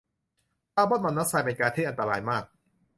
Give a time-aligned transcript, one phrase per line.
[0.73, 2.43] คอร์บอนมอนอกไซด์เป็นก๊าซที่อันตรายมาก